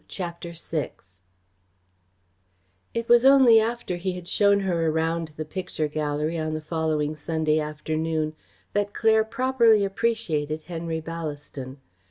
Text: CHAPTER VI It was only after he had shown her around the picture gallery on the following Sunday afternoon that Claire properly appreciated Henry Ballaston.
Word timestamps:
CHAPTER 0.07 0.53
VI 0.59 0.93
It 2.95 3.07
was 3.07 3.23
only 3.23 3.59
after 3.61 3.97
he 3.97 4.13
had 4.13 4.27
shown 4.27 4.61
her 4.61 4.87
around 4.87 5.31
the 5.37 5.45
picture 5.45 5.87
gallery 5.87 6.39
on 6.39 6.55
the 6.55 6.59
following 6.59 7.15
Sunday 7.15 7.59
afternoon 7.59 8.33
that 8.73 8.95
Claire 8.95 9.23
properly 9.23 9.85
appreciated 9.85 10.63
Henry 10.63 11.01
Ballaston. 11.01 11.77